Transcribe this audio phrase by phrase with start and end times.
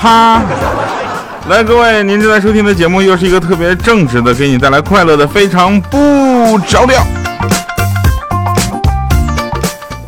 [0.00, 0.42] 哈！
[1.50, 7.04] 来，各位，您正在收听的节目又是一个特别正直的，给你带来快乐的，非常不着调。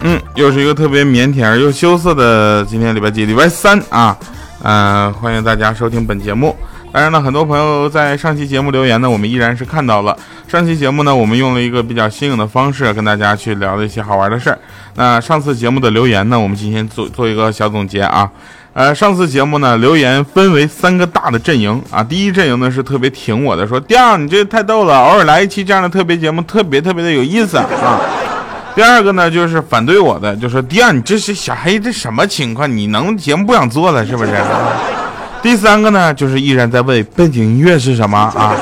[0.01, 3.27] 嗯，又是一个特别腼腆而又羞涩的，今天礼拜几？
[3.27, 4.17] 礼拜三啊。
[4.63, 6.57] 嗯，欢迎大家收听本节目。
[6.93, 10.15] 当然了，很多朋友在上期节目留言呢，我们依然是看到了。
[10.47, 14.59] 上期节目呢，我们用了一个比较新颖的方式跟大家去聊了一些好玩的事儿。
[14.97, 18.31] 那上次节目的留言呢，我们今天做做一个小总结啊。
[18.75, 22.05] 呃，上次节目呢，留言分为三个大的阵营啊。
[22.05, 27.67] 第一阵营呢是特别挺我的，说第二你这太逗了，偶尔来一期这样的特别节目，特别特别的有意思啊。
[28.77, 32.71] 第二个呢就是反对我的，就说第二你这是小黑这什么情况？
[32.71, 34.33] 你能节目不想做了是不是？
[35.43, 38.55] 第三个呢就是依然在问背景音乐是什么啊。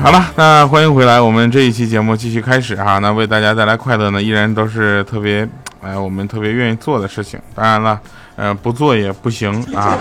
[0.00, 2.98] 好了，那欢迎回来，我们这一期节目继续开始哈。
[2.98, 5.48] 那为大家带来快乐呢，依然都是特别。
[5.82, 8.00] 哎，我们特别愿意做的事情，当然了，
[8.36, 9.98] 呃，不做也不行啊，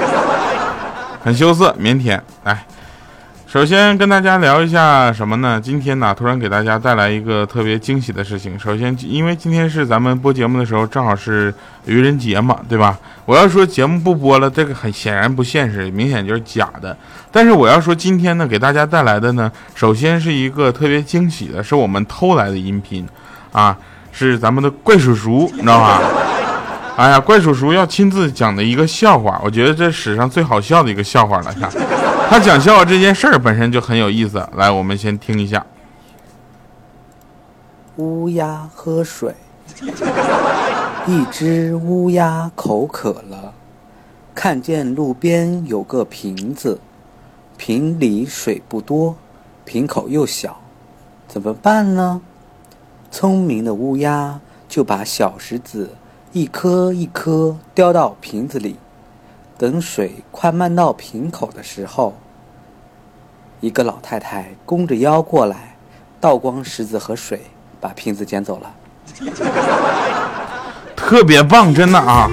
[1.23, 2.19] 很羞涩腼腆。
[2.43, 2.65] 来，
[3.53, 5.61] 首先跟大家聊一下什么呢？
[5.63, 8.57] 今天呢，突然给大家带来一个特别惊喜的事情。
[8.57, 11.53] 首先，因为今天是咱们播节目的时候，正好是
[11.85, 12.97] 愚人节嘛，对吧？
[13.25, 16.97] 我要说节目不播了，这个很显然不现实，明显就是假的。
[17.31, 23.07] 但是我要说今天呢，给大家带来的呢，首先是一个特别惊喜的，是我们偷来的音频
[23.51, 23.77] 啊。
[24.11, 26.01] 是咱们的怪叔叔，你知道吧？
[26.97, 31.53] 哎呀，怪叔叔要亲自讲的一个笑话，我觉得这史上最好笑的一个笑话了。
[32.29, 34.47] 他讲笑话这件事儿本身就很有意思。
[34.55, 35.65] 来，我们先听一下。
[37.97, 39.35] 乌鸦喝水，
[41.05, 43.53] 一只乌鸦口渴了，
[44.33, 46.79] 看见路边有个瓶子，
[47.55, 49.15] 瓶里水不多，
[49.63, 50.59] 瓶口又小，
[51.27, 52.19] 怎么办呢？
[53.11, 55.91] 聪明的乌鸦就把小石子
[56.31, 58.77] 一颗一颗叼到瓶子里，
[59.57, 62.15] 等水快漫到瓶口的时候，
[63.61, 65.75] 一个老太太弓着腰过来，
[66.19, 67.41] 倒光石子和水，
[67.79, 68.73] 把瓶子捡走了。
[70.95, 72.29] 特别棒，真的啊！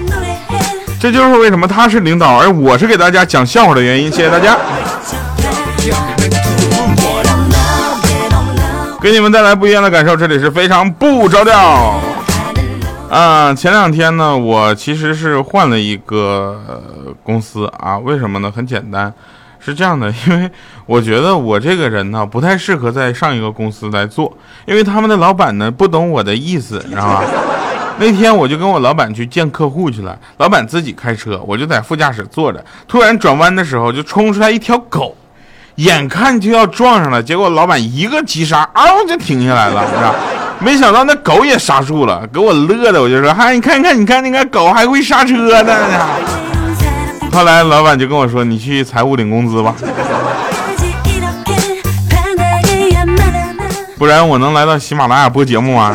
[1.01, 4.11] 这就是为什么他是领导，而我是给大家讲笑话的原因。
[4.11, 4.57] 谢谢大家。
[9.01, 11.99] 给你们带来不一样的感受，这里是非常不着调
[13.11, 13.53] 啊！
[13.53, 16.81] 前两天呢，我其实是换了一个
[17.25, 18.53] 公司啊，为什么呢？
[18.55, 19.13] 很简单，
[19.59, 20.49] 是这样的， 因为
[20.87, 24.33] 我觉得我这个人呢，不太适合在上一个公司来做，
[24.65, 27.25] 因为他们的老板呢不懂我的意思，你知道吧？
[27.99, 35.17] 那天我就跟我老板去见客户去了，老板自己开车，我就在副驾驶坐着，突然转弯的时候就冲出来一条狗。
[35.77, 40.15] 眼看就要撞上了，结果老板一个急刹，嗷就停下来了，是吧？
[40.61, 45.75] 没想到那狗也刹住了，给我乐的，我就说，嗨，你看看，你看那个狗还会刹车呢。
[47.33, 49.75] 后来老板就跟我说，你去财务领工资吧，
[53.97, 55.95] 不然我能来到喜马拉雅播节目吗？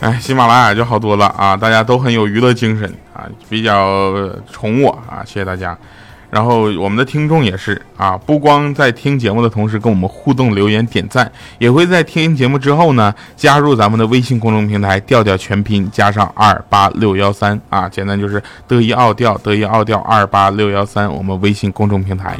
[0.00, 2.88] 哎，喜马拉雅就好多了啊，大家都很有娱乐精神。
[3.12, 4.12] 啊，比较
[4.52, 5.76] 宠我啊，谢谢大家。
[6.30, 22.36] 然后我们的听众也是啊，不光在听节目的同时跟我们互动留言点赞，也会在听节目之后呢，加入咱们的微信公众平台调调全拼加上二八六幺三啊，简单就是得意奥调得意奥调二八六幺三，我们微信公众平台。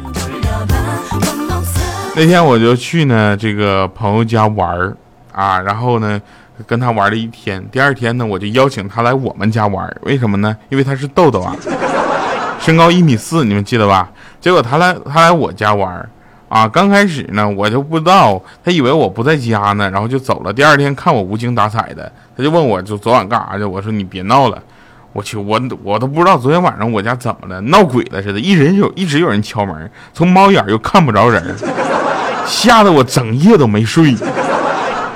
[2.15, 4.95] 那天我就去呢这个朋友家玩儿
[5.31, 6.21] 啊，然后呢。
[6.67, 9.89] 跟他玩了一天，第二天呢，我就邀请他来我们家玩。
[10.01, 10.53] 为什么呢？
[10.67, 11.55] 因为他是豆豆啊，
[12.69, 14.07] 身高一米四，你们记得吧？
[14.39, 16.07] 结果他来，他来我家玩，
[16.49, 20.53] 啊，刚开始呢，我就不知道，他以为我不在家呢，然后就走了。
[20.53, 23.63] 第二天看我无精打采的，他就问我就昨晚干啥去？
[23.63, 24.61] 我说你别闹了，
[25.13, 31.43] 我去，我我都不知道昨天晚上我家怎么了，闹鬼了似的，一人有一直有人敲门，从猫眼又看不着人，
[32.45, 34.15] 吓得我整夜都没睡。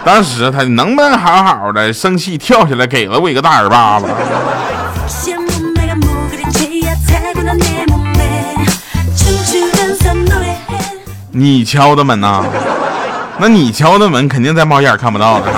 [0.03, 1.94] 当时他能不能好好的？
[1.94, 4.07] 生气跳下来给了我一个大耳巴子。
[11.35, 12.45] 你敲的门呐？
[13.39, 15.51] 那你敲的门肯定在猫眼看不到的。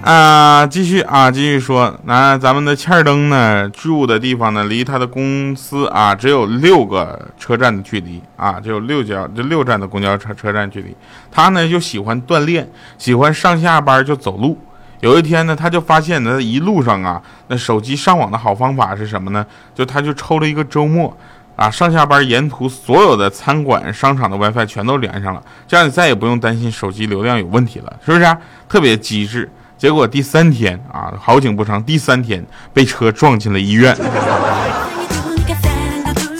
[0.00, 10.96] 啊，继续啊，继续说，那咱们的欠儿登呢，住的地方呢，离他的公司啊，只有六个车站的距离啊，只有六角这六站的公交车车站距离。
[11.32, 14.56] 他呢就喜欢锻炼，喜欢上下班就走路。
[15.00, 19.44] 有一天呢，他就发现呢，一路上啊，那手机上网的好方法是什么呢？
[19.74, 21.16] 就他就抽了一个周末，
[21.56, 28.36] 啊，上下班沿途所有的餐馆、商场的 WiFi 全都连上了，这样你再也不用担心手机流量有问题了，是不是？
[28.68, 29.50] 特别机智。
[29.76, 33.96] 结果第三天啊，好景不长，第三天被车撞进了医院。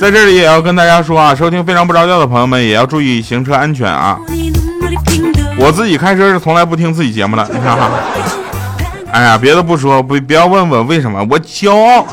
[0.01, 4.19] 在这里也要跟大家说啊，收听非常不着调的朋友们也要注意行车安全啊。
[5.59, 7.91] 我自己开车是从来不听自己节目的，你看哈。
[9.13, 12.07] 哎呀，别的不说，不不要问我为什么，我骄傲。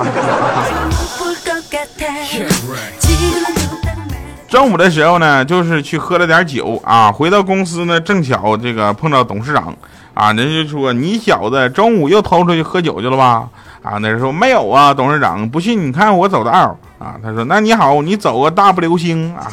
[4.47, 9.73] 中午的时候呢，就是去喝了点酒啊，回到公司呢，正巧这个碰到董事长。
[10.15, 13.47] 啊，人就说你小子中午又偷出去喝酒去了吧？
[13.81, 16.51] 啊，那人说没有啊，董事长，不信你看我走道
[16.97, 17.15] 啊。
[17.23, 19.47] 他说那你好，你走个大步流星啊。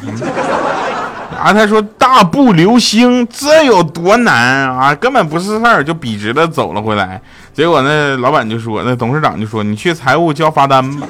[1.38, 4.34] 啊，他说大步流星这有多难
[4.69, 4.93] 啊？
[4.94, 7.20] 根本不是事儿，就笔直的走了回来。
[7.52, 11.06] 结果那老板就说，那董事长就说你去财务交罚单吧，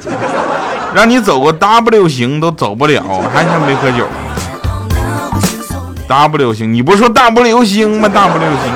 [0.96, 4.08] 让你走个大步流星都走不了，还像没喝酒？
[6.08, 8.08] 大步流星，你不是说大步流星吗？
[8.08, 8.72] 大步流星。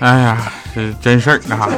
[0.00, 0.38] 哎呀，
[0.72, 1.68] 是真事儿啊！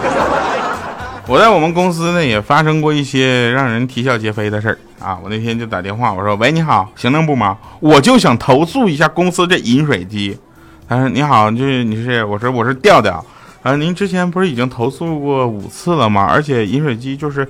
[1.29, 5.19] 我在我们公司呢也发生过一些让人啼笑皆非的事儿啊！
[5.25, 7.59] 我那天就打电话，我说：“喂，你好，行政部吗？
[7.81, 10.39] 我就想投诉一下公司这饮水机。”
[10.89, 13.25] 他说：“你好，就是你是？”我说：“我是调调。”
[13.65, 16.29] 啊，您之前不是已经投诉过五次了吗？
[16.31, 17.47] 而且饮水机就是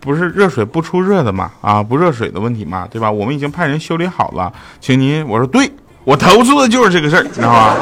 [0.00, 1.52] 不是热水不出热的嘛？
[1.60, 3.08] 啊，不热水的问题嘛，对吧？
[3.08, 5.24] 我们已经派人修理好了，请您。
[5.28, 5.70] 我说：“对，
[6.02, 7.76] 我投诉的就是这个事儿，你知道吗？”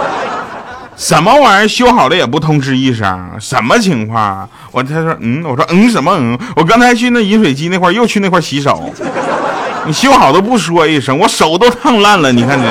[0.98, 4.48] 什么玩意儿修好了也不通知一声，什么情况？
[4.72, 6.36] 我他说嗯，我说嗯什么嗯？
[6.56, 8.92] 我刚才去那饮水机那块又去那块洗手，
[9.86, 12.32] 你修好都不说一声，我手都烫烂了。
[12.32, 12.66] 你看这。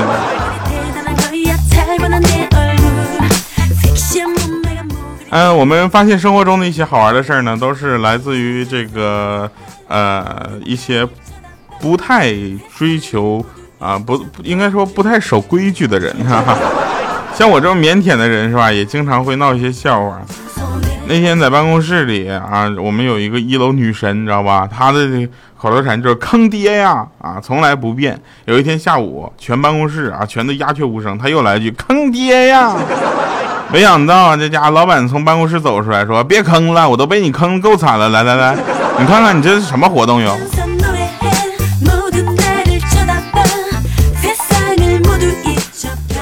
[5.29, 9.49] 嗯，我们发现生活中的一些好玩的事儿呢，都是来自于这个
[9.87, 11.07] 呃一些
[11.79, 12.33] 不太
[12.77, 13.45] 追求
[13.79, 16.57] 啊不应该说不太守规矩的人哈哈。
[17.37, 20.19] 像我这么腼腆的人是吧，也经常会闹一些笑话。
[21.07, 24.67] 那天在办公室里啊，我们有一个一楼女神，你知道吧？
[24.67, 25.07] 她的
[25.55, 28.19] 口头禅就是“坑爹呀”，啊，从来不变。
[28.45, 32.75] 有一天下午，全办公室啊，全都鸦雀无声，她又来一句“坑爹呀”。
[33.71, 38.09] 没想到这家老板从办公室走出来说：“别坑了，我都被你坑够惨了。
[38.09, 38.57] 来来来，
[38.99, 40.35] 你看看你这是什么活动哟？”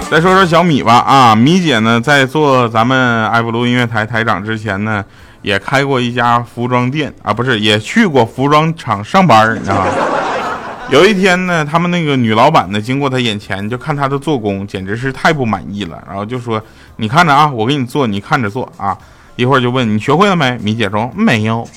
[0.10, 5.04] 再说说小米吧啊，米姐呢在做咱们爱布鲁音乐台台长之前呢，
[5.42, 9.86] 也开过一家服装店啊，不是也去过服装厂上班，你知道吗？
[10.92, 16.62] 有一天呢，他们那个女老板呢经过他眼前，就看他的做工，简直是太不满意了，然后就说
[16.98, 18.96] ：“你看着啊，我给你做，你看着做啊。”
[19.36, 20.58] 一会儿就问你学会了没？
[20.62, 21.68] 米姐说没有。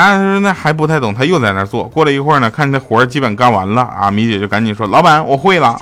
[0.00, 1.84] 啊，那还不太懂，他又在那做。
[1.84, 5.78] 过了一会儿呢，看这活儿基本干完了啊，米姐就赶紧说：“老板，我会了。”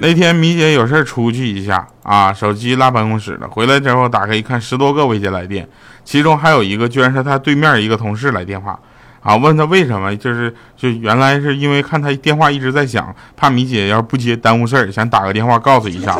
[0.00, 3.48] 那天米姐有事出去一下啊，手机落办公室了。
[3.48, 5.66] 回来之后打开一看，十多个未接来电，
[6.04, 8.78] 其中还有一个居然是他对面一个同事来电话
[9.24, 16.14] 啊，问他为什么，就是就原来是因为看他电话一直在响，怕米姐要是不接耽误事儿，想打个电话告诉一下。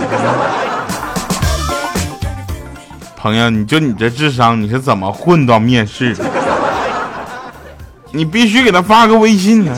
[3.14, 6.24] 朋友，你就你这智商，你是怎么混到面试的？
[8.12, 9.76] 你必须给他发个微信啊！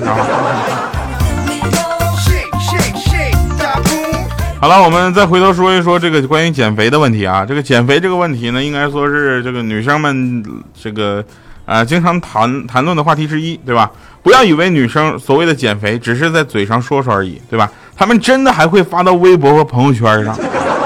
[4.60, 7.44] 好了，我们再回头说一说这个关于减肥的问题啊。
[7.44, 10.44] 这个减肥这个问题呢，应该说是这个女生们
[10.80, 11.24] 这个
[11.66, 13.90] 啊经常谈谈论的话题之一，对吧？
[14.22, 17.70] 不要以为女生所谓的减肥只是在嘴上说说而已，对吧？
[17.94, 20.36] 她们真的还会发到微博和朋友圈上，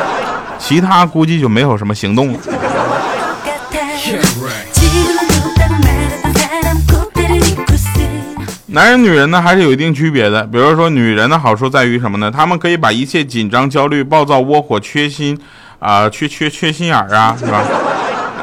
[0.58, 2.38] 其他估计就没有什么行动了。
[8.72, 10.44] 男人、女人呢，还是有一定区别的。
[10.44, 12.30] 比如说，女人的好处在于什么呢？
[12.30, 15.36] 她们可以把一切紧张、焦虑、暴躁、窝火、缺心，
[15.80, 17.64] 啊，缺缺缺心眼儿啊，是吧？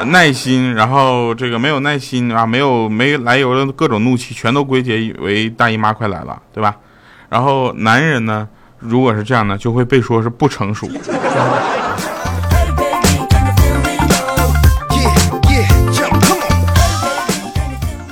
[0.06, 6.76] 耐心，然后这个没有耐心啊，没有没来由的各种怒气，全都归结为大姨妈快来了，对吧？
[7.30, 8.48] 然后男人呢，
[8.80, 10.88] 如果是这样呢，就会被说是不成熟。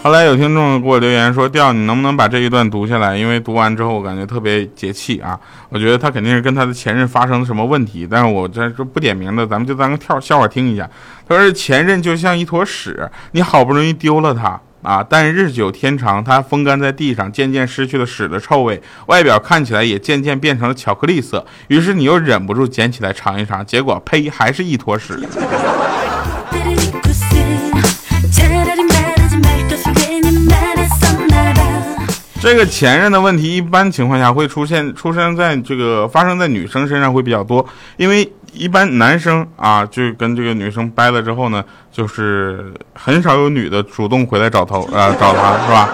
[0.06, 3.18] 后来有听众给我留言说：“调，你能不能把这一段读下来？
[3.18, 5.36] 因为读完之后我感觉特别解气啊！
[5.70, 10.88] 我觉得他肯定是跟他的前任发生了什么问题，但是我这就不点名的，咱们就当个跳笑话听一下。
[11.28, 21.44] 他说前任就像一坨屎，你好不容易丢了他啊，但日久天长，它风干在地上，渐渐失去了屎的臭味，外表看起来也渐渐变成了巧克力色。
[21.70, 25.20] 于是你又忍不住捡起来尝一尝，结果呸，还是一坨屎。”
[32.46, 37.66] 这个前任的问题，一般情况下会出现出生在这个发生在女生身上会比较多，
[37.98, 45.90] 因为一般男生啊就跟这个女生掰了之后呢，就是很少有女的主动回来找头呃找他是吧？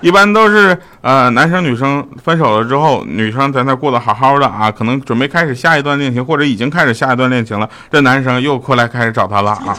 [0.00, 9.76] 一般都是呃男生女生分手了之后，女生在那过得好好的啊，可能准备开始下一段恋情，或者已经开始下一段恋情了，这男生又过来开始找她了啊。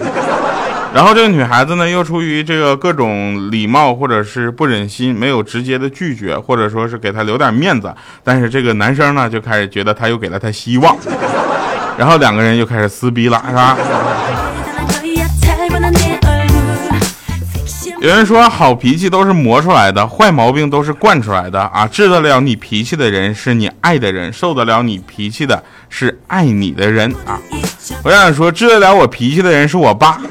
[0.94, 7.94] 然后这个女孩子呢，又出于这个各种礼貌或者是不忍心，没有直接的拒绝，或者说是给他留点面子。
[8.24, 10.98] 但是这个男生呢，就开始觉得他又给了他希望，
[11.96, 13.78] 然后两个人就开始撕逼了，是吧？
[18.02, 21.86] 有人说好脾气都是磨出来的，坏毛病都是惯出来的啊！
[21.86, 27.40] 治得了你脾气的人是你爱的人，受得了你脾气的是爱你的人啊！
[28.04, 30.22] 我想说，治得了我脾气的人是我爸。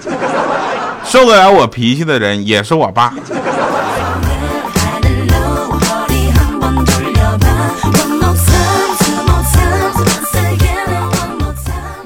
[1.05, 3.13] 受得了我脾气的人也是我爸。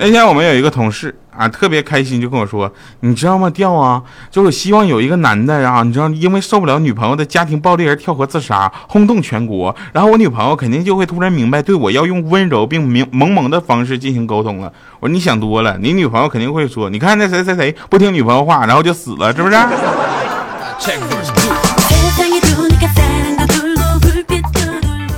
[0.03, 2.69] 那天我们有一个同事啊，特别开心，就跟我说
[3.01, 3.49] ：“你知道吗？
[3.51, 9.73] 调啊，就是希望有一个男的啊，你知道，因为受不了女朋友的家庭暴力而跳河自杀，轰动全国。
[9.93, 19.57] 然后我女朋友肯定就会突然明白，对我要用温柔并明萌萌的方式进行沟通了。”我说：“你想多了，你女朋友肯定会说，你看那谁谁谁不听女朋友话，然后就死了，是不是？”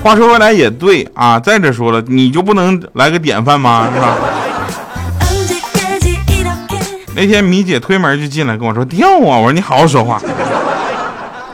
[0.03, 3.89] 话说回来也对啊，再者说了，你就不能来个典范吗？
[3.91, 4.15] 是吧？
[7.15, 10.21] 那天米姐推门就进来跟我说：“掉啊！”我说：“你好好说话。”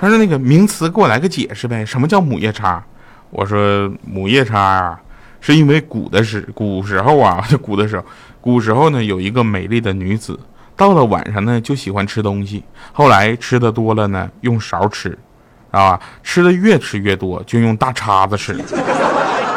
[0.01, 2.83] 他说：“那个名词给我来个解释呗，什么叫母夜叉？”
[3.31, 4.99] 我说：“母夜叉啊，
[5.41, 8.05] 是因为古的时古时候啊，就 古的时候，
[8.41, 10.39] 古时候呢有一个美丽的女子，
[10.77, 15.17] 到了晚上呢就喜欢吃东西，后来吃的多了呢用勺吃，
[15.71, 18.57] 啊，吃的越吃越多就用大叉子吃。”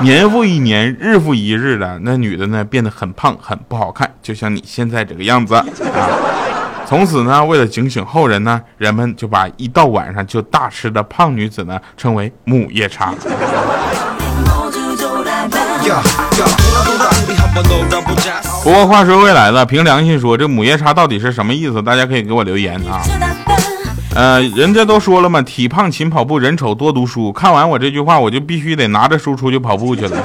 [0.02, 5.66] 年复一年，日复一日的，那女的呢变得很胖，很不好看，就像你现在这个样子啊。
[6.86, 13.14] 从此呢，为了警醒后人呢，人们就把一到晚上就大吃的胖女子呢称为母夜叉。
[18.64, 21.82] 不过话说回来了，凭良心说，这母夜叉到底是什么意思？
[21.82, 23.02] 大家可以给我留言啊。
[24.16, 27.34] 呃，人家都说了嘛，体胖勤跑步，人丑多读书。
[27.34, 30.18] 看完我这句话，我就必须得拿着书出去跑步去了。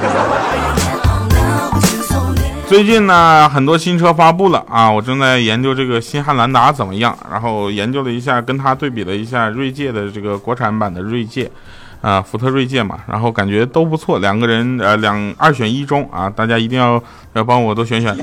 [2.67, 11.49] 最近呢，很多新车发布了啊，我正在研究这个新汉兰达怎么样，然后研究了一下，跟它对比了一下锐界的这个国产版的锐界，
[12.01, 17.01] 啊，福特锐界嘛，然后感觉都不错，两个人呃两二选一中啊，大家一定要
[17.33, 18.15] 要帮我多选选。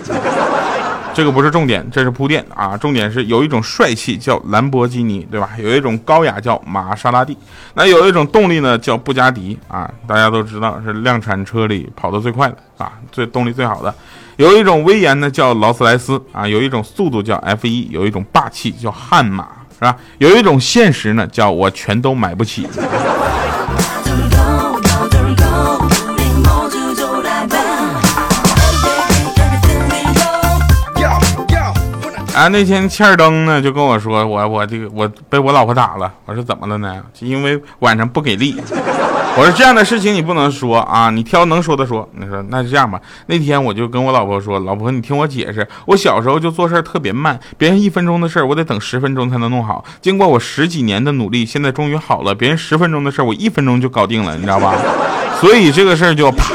[1.17, 2.77] 这个不是重点，这是铺垫啊！
[2.77, 5.49] 重点是有一种帅气叫兰博基尼，对吧？
[5.57, 7.35] 有一种高雅叫玛莎拉蒂，
[7.73, 9.91] 那有一种动力呢叫布加迪啊！
[10.07, 13.95] 大家都知道是量产车里跑得最快的啊，最动力最好的。
[14.37, 19.97] 有一种威严呢叫劳斯莱斯啊，有一种速度叫 F 一，有一种霸气叫悍马，是吧？
[20.19, 22.69] 有一种现实呢叫我全都买不起。
[32.37, 36.12] 啊，那天欠儿登呢就跟我说，我我这个我被我老婆打了。
[36.26, 37.02] 我说怎么了呢？
[37.21, 38.55] 因为晚上不给力。
[39.38, 42.07] 我说这样的事情你不能说啊，你挑能说的说。
[42.12, 43.00] 你说那就这样吧。
[43.28, 49.83] 那天我就跟我老婆说，老婆你听我解释，我小时候就做事特别慢，别人一分钟的事儿我得等十分钟才能弄好。
[50.02, 54.75] 经过我十几年的努力，现在终于好了，别人十分钟的事儿我一分钟就搞定了，你知道吧？
[55.40, 56.52] 所以这个事儿就啪。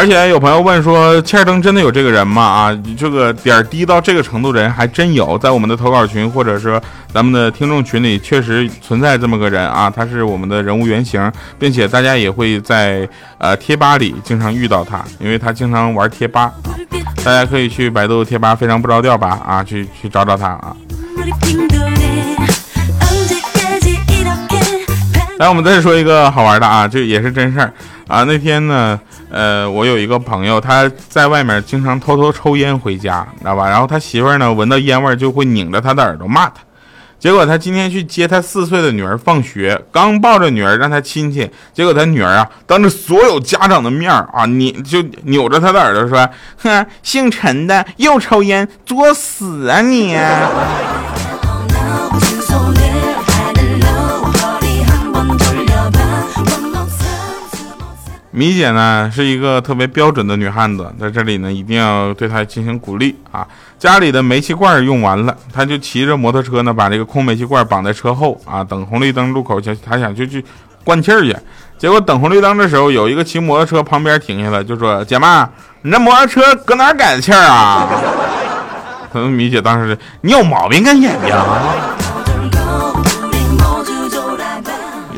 [0.00, 2.42] 而且有朋友问说，切尔登真的有这个人吗？
[2.42, 16.50] 啊，这个点儿低到这个程度的人还真有，在我们的投稿群或者说咱们的听众群里，确实存在这么个人啊，他是我们的人物原型，并且大家也会在呃贴吧里经常遇到他，因为他经常玩贴吧，
[17.22, 20.74] 大家可以去百度贴吧，非常不着调吧啊，去去找找他啊。
[25.38, 27.70] 来，我们再说一个好玩的啊，这也是真事儿
[28.10, 28.24] 啊。
[28.24, 29.00] 那天呢，
[29.30, 33.68] 呃，我有一个朋友，他在外面经常偷偷抽烟回家，知道吧？
[33.68, 36.56] 然后他媳妇儿呢，闻到烟味就会拧着他的耳朵骂他。
[37.18, 46.26] 结果他今天去接他四岁的女儿放学，刚抱着女儿让他亲亲，结果他女儿啊，当着所有家长的面啊，你就扭着他的耳朵说
[46.56, 50.16] ：“哼，姓陈的又抽烟，作死啊你！”
[58.32, 63.44] 米姐呢是一个特别标准的女汉子，在这里呢一定要对她进行鼓励啊！
[63.78, 70.44] 家里的煤气罐用完了，她就骑着摩托车呢把这个空煤气罐绑在车后啊，等红绿灯路口去，她想就去
[70.84, 71.36] 灌气儿去。
[71.76, 75.48] 结果等红绿灯的时候，有一个骑摩托车旁边停下来，就说：“姐们，
[75.82, 77.88] 你这摩托车搁哪改的气儿啊？”
[79.28, 81.58] 米姐当时你有毛病跟眼睛啊？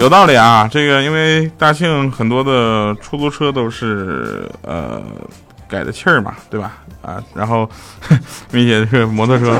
[0.02, 5.00] 有道理啊，这个因为大庆很多的出租车都是呃
[5.68, 6.72] 改的气儿嘛，对吧？
[7.02, 7.70] 啊，然后
[8.50, 9.56] 并且这个摩托车。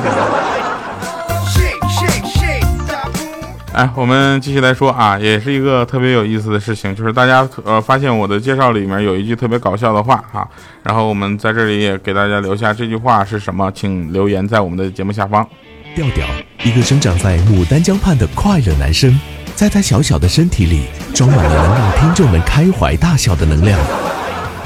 [3.73, 10.49] 哎，我们继续来说啊，也是一个特别有意思的事情，就是大家呃发现我的介绍里面有一句特别搞笑的话哈，
[10.83, 15.49] 然后我们在这里也给大家留下这句话是什么，请留言在我们的节目下方。
[15.95, 16.27] 调调，
[16.65, 19.17] 一个生长在牡丹江畔的快乐男生。
[19.55, 20.83] 在他小小的身体里，
[21.15, 23.79] 装满了能让听众们开怀大笑的能量。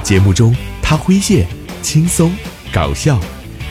[0.02, 1.46] 节目中，他诙谐、
[1.82, 2.32] 轻松、
[2.72, 3.18] 搞笑，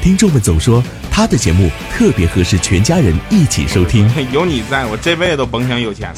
[0.01, 4.09] 听众们总说他的节目特别合适全家人一起收听。
[4.31, 6.13] 有你在我这辈子都甭想有钱。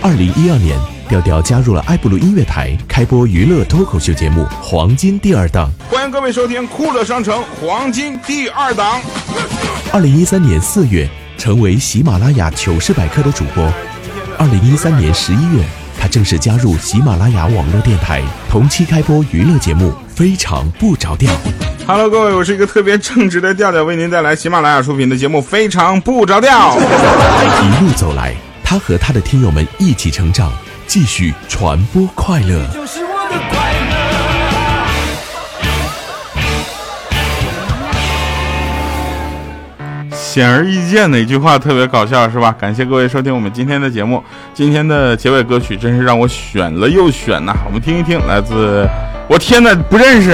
[0.00, 0.76] 二零一二年，
[1.08, 5.70] 调调加入了爱布鲁音乐台，开播娱乐脱口秀节目《黄金第二档》。
[5.94, 9.00] 欢迎各位收听酷乐商城《黄金第二档》。
[9.92, 11.08] 二零一三年四月，
[11.42, 13.64] 成为喜马拉雅糗事百科的主播。
[14.38, 15.64] 二零一三年十一月，
[15.98, 21.28] 他正式加入喜马拉雅网络电台，同期开播娱乐节目《非常不着调》。
[21.84, 26.76] Hello，各位，我是一个特别正直的调调，为您带来喜马拉雅出品的节目《非常不着调》。
[26.78, 30.52] 一路走来，他和他的听友们一起成长，
[30.86, 32.64] 继续传播快乐。
[40.32, 42.56] 显而易见的一句话特别搞笑，是吧？
[42.58, 44.24] 感谢各位收听我们今天的节目。
[44.54, 48.88] 今天的结尾歌曲真是让我选了又选呐，我们听一听，来自
[49.28, 50.30] 我天哪，不认识。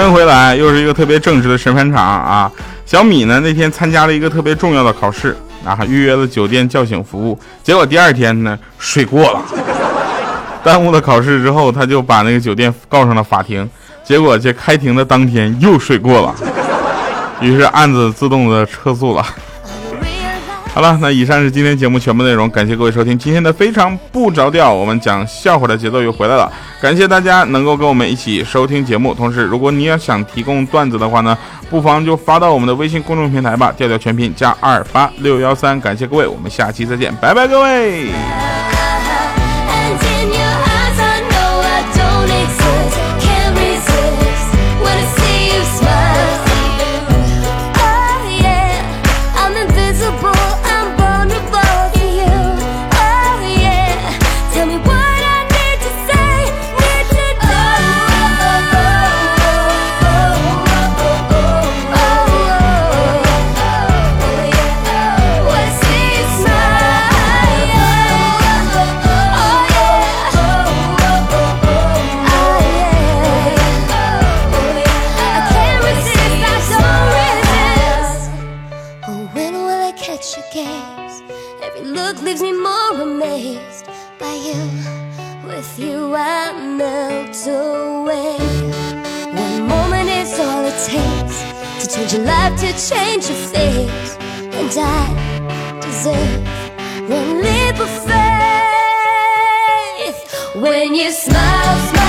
[0.00, 2.50] 欢迎回来，又是一个特别正直的审判场啊！
[2.86, 9.42] 小米呢那天参加了一个特别重要的考试啊，预约了酒店叫醒服务，结果第二天呢睡过了，
[10.64, 13.68] 耽误了考试之后，他就把那个酒店告上了法庭，
[14.02, 16.34] 结果这开庭的当天又睡过了，
[17.42, 19.22] 于是案子自动的撤诉了。
[20.72, 31.36] 好了，那以上是今天节目全部内容，感谢各位收听今天的非常不着调，我们讲笑话的节奏又回来了，感谢大家能够跟我们一起收听节目，同时如果你要想提供段子的话呢，
[31.68, 38.69] 不妨就发到我们的微信公众平台吧，调调全拼加二八六幺三，感谢各位，我们下期再见，拜拜各位。
[80.00, 81.22] catch your gaze.
[81.62, 83.86] Every look leaves me more amazed
[84.18, 84.60] by you.
[85.46, 88.38] With you, I melt away.
[89.42, 91.36] One moment is all it takes
[91.80, 94.16] to change your life, to change your face.
[94.58, 95.06] And I
[95.82, 96.48] deserve
[97.08, 98.30] one leap of faith
[100.62, 101.78] when you smile.
[101.88, 101.99] smile